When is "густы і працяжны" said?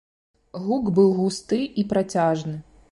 1.21-2.57